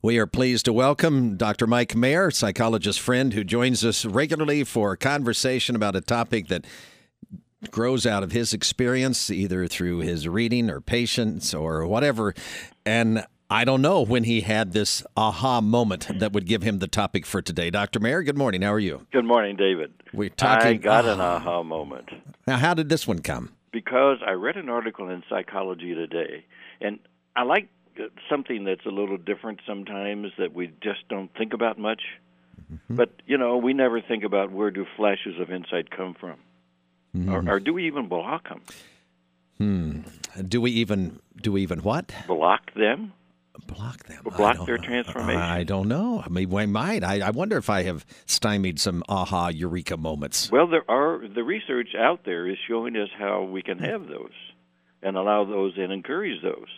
[0.00, 1.66] We are pleased to welcome Dr.
[1.66, 6.64] Mike Mayer, psychologist friend who joins us regularly for a conversation about a topic that
[7.72, 12.32] grows out of his experience, either through his reading or patients or whatever.
[12.86, 16.86] And I don't know when he had this aha moment that would give him the
[16.86, 17.68] topic for today.
[17.68, 17.98] Dr.
[17.98, 18.62] Mayer, good morning.
[18.62, 19.04] How are you?
[19.10, 19.92] Good morning, David.
[20.12, 20.68] We're talking.
[20.68, 22.08] I got an aha moment.
[22.46, 23.52] Now, how did this one come?
[23.72, 26.44] Because I read an article in Psychology Today,
[26.80, 27.00] and
[27.34, 27.68] I like
[28.28, 32.02] something that's a little different sometimes that we just don't think about much.
[32.72, 32.96] Mm-hmm.
[32.96, 36.36] But you know, we never think about where do flashes of insight come from,
[37.16, 37.32] mm-hmm.
[37.32, 38.62] or, or, do we even block them?
[39.58, 40.00] Hmm.
[40.46, 42.12] Do we even do we even what?
[42.26, 43.12] Block them.
[43.66, 44.22] Block them.
[44.36, 45.40] Block their transformation.
[45.40, 46.22] I don't know.
[46.24, 47.02] I mean, we might.
[47.02, 50.50] I, I wonder if I have stymied some aha eureka moments.
[50.52, 54.32] Well, there are the research out there is showing us how we can have those
[55.02, 56.68] and allow those and encourage those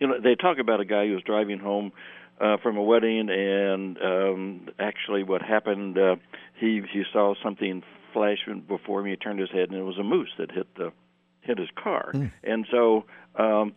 [0.00, 1.92] you know, they talk about a guy who was driving home
[2.40, 6.16] uh, from a wedding, and um, actually, what happened, uh,
[6.58, 9.06] he he saw something flash before him.
[9.06, 10.92] He turned his head, and it was a moose that hit the
[11.40, 12.30] hit his car, mm.
[12.44, 13.04] and so
[13.36, 13.74] um,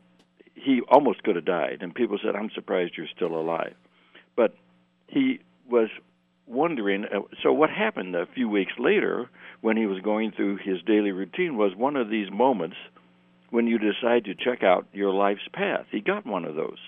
[0.56, 1.78] he almost could have died.
[1.82, 3.76] And people said, "I'm surprised you're still alive,"
[4.36, 4.56] but
[5.08, 5.90] he was
[6.46, 7.06] wondering.
[7.06, 9.30] Uh, so what happened a few weeks later,
[9.62, 12.76] when he was going through his daily routine, was one of these moments
[13.52, 15.86] when you decide to check out your life's path.
[15.92, 16.80] He got one of those.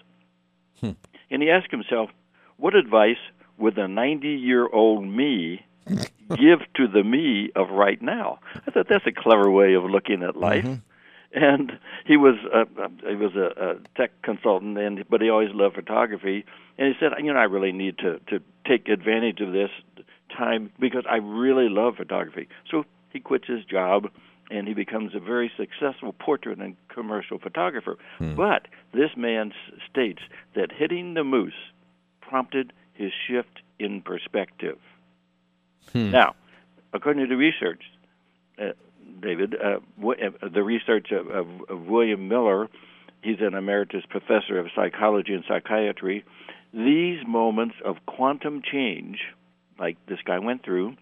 [0.79, 0.91] Hmm.
[1.29, 2.09] And he asked himself,
[2.57, 3.17] what advice
[3.57, 8.39] would the 90 year old me give to the me of right now?
[8.67, 10.65] I thought that's a clever way of looking at life.
[10.65, 10.87] Mm-hmm.
[11.33, 12.65] And he was a,
[13.07, 16.43] he was a, a tech consultant, and but he always loved photography.
[16.77, 19.69] And he said, you know, I really need to to take advantage of this
[20.37, 22.49] time because I really love photography.
[22.69, 24.09] So he quits his job
[24.51, 27.97] and he becomes a very successful portrait and commercial photographer.
[28.17, 28.35] Hmm.
[28.35, 29.53] But this man
[29.89, 30.21] states
[30.55, 31.53] that hitting the moose
[32.19, 34.77] prompted his shift in perspective.
[35.93, 36.11] Hmm.
[36.11, 36.35] Now,
[36.93, 37.83] according to research,
[38.59, 38.73] uh,
[39.21, 42.69] David, uh, w- uh, the research of, of, of William Miller,
[43.21, 46.25] he's an emeritus professor of psychology and psychiatry.
[46.73, 49.19] These moments of quantum change,
[49.79, 50.95] like this guy went through,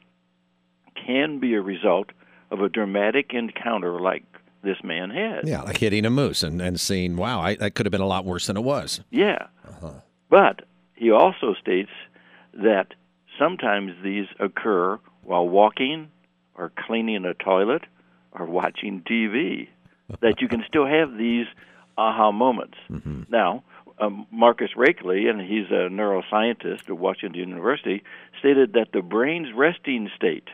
[0.96, 2.12] can be a result
[2.52, 4.24] of a dramatic encounter like
[4.64, 5.48] this man had.
[5.48, 8.08] Yeah, like hitting a moose and, and seeing, wow, I, that could have been a
[8.08, 9.02] lot worse than it was.
[9.10, 9.48] Yeah.
[9.68, 9.94] Uh-huh.
[10.30, 10.62] But
[10.96, 11.92] he also states
[12.54, 12.94] that
[13.38, 16.10] sometimes these occur while walking
[16.56, 17.84] or cleaning a toilet
[18.32, 19.70] or watching TV,
[20.22, 21.46] that you can still have these
[21.98, 22.78] aha moments.
[22.90, 23.24] Mm-hmm.
[23.30, 23.64] Now,
[24.00, 28.04] um, Marcus Raichle, and he's a neuroscientist at Washington University,
[28.40, 30.48] stated that the brain's resting state,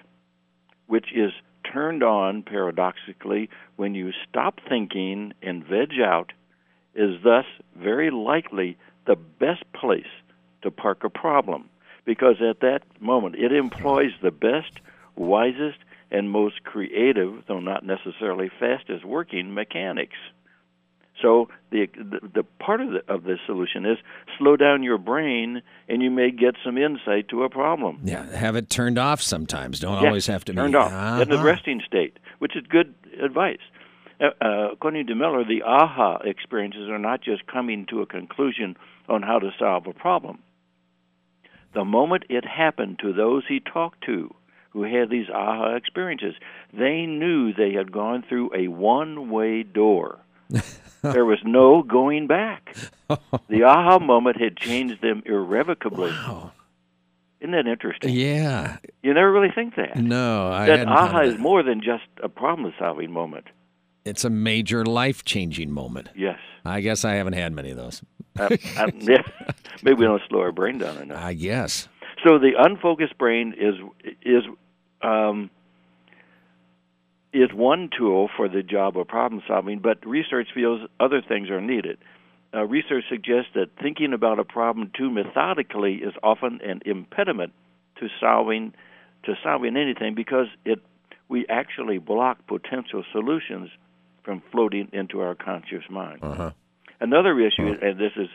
[0.88, 1.32] which is
[1.76, 6.32] turned on, paradoxically, when you stop thinking and veg out,
[6.96, 7.44] is thus
[7.76, 10.04] very likely the best place
[10.62, 11.70] to park a problem
[12.06, 14.72] because at that moment it employs the best,
[15.18, 15.80] wisest,
[16.12, 20.16] and most creative, though not necessarily fastest working mechanics.
[21.22, 23.98] So the, the the, part of the of the solution is
[24.38, 28.00] slow down your brain, and you may get some insight to a problem.
[28.04, 29.80] Yeah, have it turned off sometimes.
[29.80, 31.22] Don't always have to turned be off uh-huh.
[31.22, 32.94] in the resting state, which is good
[33.24, 33.60] advice.
[34.20, 38.78] Uh, uh, according to Miller, the aha experiences are not just coming to a conclusion
[39.10, 40.40] on how to solve a problem.
[41.74, 44.34] The moment it happened to those he talked to,
[44.70, 46.34] who had these aha experiences,
[46.74, 50.20] they knew they had gone through a one-way door.
[51.14, 52.76] there was no going back.
[53.50, 56.10] The aha moment had changed them irrevocably.
[56.10, 56.52] Wow.
[57.40, 58.10] Isn't that interesting?
[58.12, 58.78] Yeah.
[59.04, 59.96] You never really think that.
[59.98, 63.46] No, I that aha is more than just a problem-solving moment.
[64.04, 66.10] It's a major life-changing moment.
[66.16, 66.40] Yes.
[66.66, 68.02] I guess I haven't had many of those.
[68.40, 69.22] uh, uh, yeah.
[69.84, 71.24] Maybe we don't slow our brain down enough.
[71.24, 71.88] I guess.
[72.26, 73.76] So the unfocused brain is
[74.24, 74.44] is
[75.04, 75.52] um,
[77.36, 81.60] is one tool for the job of problem solving, but research feels other things are
[81.60, 81.98] needed.
[82.54, 87.52] Uh, research suggests that thinking about a problem too methodically is often an impediment
[88.00, 88.74] to solving
[89.24, 90.80] to solving anything because it
[91.28, 93.70] we actually block potential solutions
[94.24, 96.20] from floating into our conscious mind.
[96.22, 96.52] Uh-huh.
[97.02, 97.86] Another issue, uh-huh.
[97.86, 98.30] and this is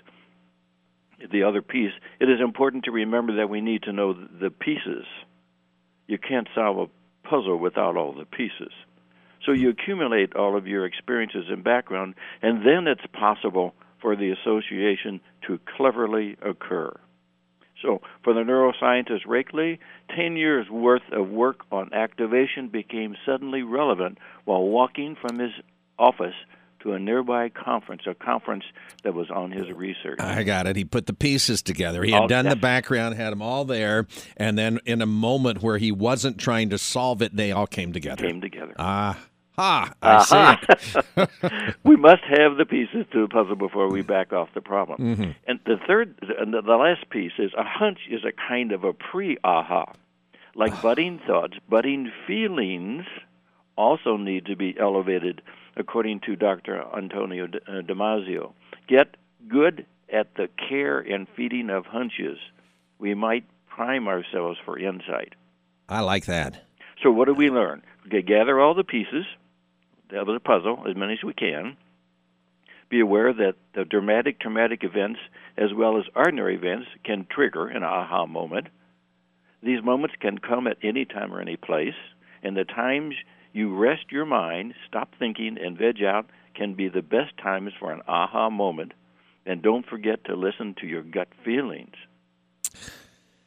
[1.30, 5.06] the other piece, it is important to remember that we need to know the pieces.
[6.06, 8.72] You can't solve a puzzle without all the pieces.
[9.44, 14.30] So you accumulate all of your experiences and background, and then it's possible for the
[14.30, 16.92] association to cleverly occur.
[17.82, 19.78] So, for the neuroscientist Raichle,
[20.14, 25.52] 10 years worth of work on activation became suddenly relevant while walking from his
[25.98, 26.34] office
[26.82, 28.64] to a nearby conference, a conference
[29.02, 30.18] that was on his research.
[30.18, 30.76] I got it.
[30.76, 32.02] He put the pieces together.
[32.02, 34.06] He had All- done the background, had them all there,
[34.36, 37.92] and then in a moment where he wasn't trying to solve it, they all came
[37.92, 38.26] together.
[38.26, 38.74] Came together.
[38.78, 39.18] Ah,
[39.56, 39.92] ha!
[40.02, 41.76] I see it.
[41.84, 44.98] we must have the pieces to the puzzle before we back off the problem.
[44.98, 45.30] Mm-hmm.
[45.46, 48.84] And the third, and the, the last piece is a hunch is a kind of
[48.84, 49.92] a pre-aha.
[50.54, 53.04] Like budding thoughts, budding feelings
[53.76, 55.42] also need to be elevated,
[55.76, 56.84] according to Dr.
[56.96, 58.52] Antonio uh, Damasio.
[58.88, 59.16] Get
[59.48, 62.38] good at the care and feeding of hunches.
[62.98, 65.34] We might prime ourselves for insight.
[65.88, 66.66] I like that.
[67.02, 67.82] So what do we learn?
[68.06, 69.24] Okay, gather all the pieces
[70.12, 71.76] of the puzzle, as many as we can.
[72.88, 75.20] Be aware that the dramatic, traumatic events,
[75.56, 78.66] as well as ordinary events, can trigger an aha moment.
[79.62, 81.94] These moments can come at any time or any place,
[82.42, 83.14] and the times
[83.52, 87.92] you rest your mind, stop thinking, and veg out can be the best times for
[87.92, 88.92] an aha moment.
[89.46, 91.94] And don't forget to listen to your gut feelings.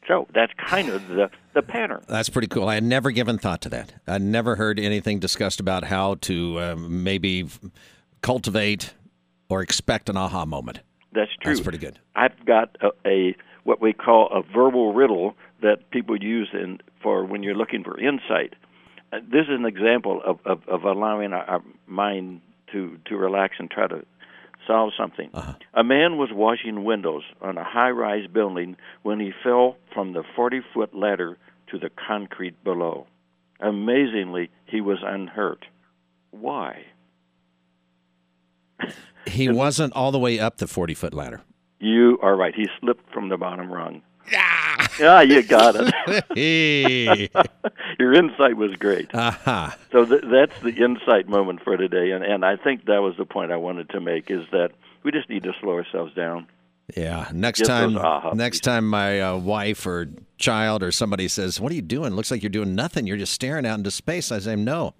[0.06, 2.04] So that's kind of the, the pattern.
[2.08, 2.68] That's pretty cool.
[2.68, 3.94] I had never given thought to that.
[4.06, 7.48] I never heard anything discussed about how to um, maybe
[8.20, 8.94] cultivate
[9.48, 10.80] or expect an aha moment.
[11.12, 11.52] That's true.
[11.52, 11.98] That's pretty good.
[12.16, 17.24] I've got a, a what we call a verbal riddle that people use in for
[17.24, 18.54] when you're looking for insight.
[19.12, 22.40] Uh, this is an example of, of, of allowing our, our mind
[22.72, 24.04] to, to relax and try to
[24.66, 25.30] solve something.
[25.74, 30.22] A man was washing windows on a high rise building when he fell from the
[30.34, 31.36] 40 foot ladder
[31.68, 33.06] to the concrete below.
[33.60, 35.66] Amazingly, he was unhurt.
[36.30, 36.84] Why?
[39.26, 41.40] He wasn't all the way up the 40 foot ladder.
[41.80, 42.54] You are right.
[42.54, 44.02] He slipped from the bottom rung.
[44.30, 45.94] Yeah, yeah you got it.
[47.98, 49.14] Your insight was great.
[49.14, 49.76] Aha.
[49.92, 53.24] So th- that's the insight moment for today, and and I think that was the
[53.24, 54.70] point I wanted to make is that
[55.02, 56.46] we just need to slow ourselves down.
[56.96, 57.28] Yeah.
[57.32, 60.08] Next time, those next time my uh, wife or
[60.38, 62.14] child or somebody says, "What are you doing?
[62.14, 63.06] Looks like you're doing nothing.
[63.06, 64.94] You're just staring out into space." I say, "No,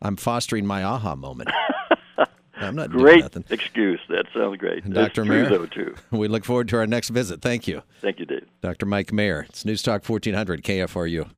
[0.00, 1.50] I'm fostering my aha moment.
[2.56, 4.00] I'm not doing Great nothing." excuse.
[4.08, 4.88] That sounds great.
[4.88, 5.24] Dr.
[5.24, 5.48] true Mayer?
[5.50, 5.94] though too.
[6.10, 7.42] We look forward to our next visit.
[7.42, 8.46] Thank you, Thank you, Dave.
[8.62, 8.86] Dr.
[8.86, 9.46] Mike Mayer.
[9.48, 11.28] It's News Talk 1400 KFRU.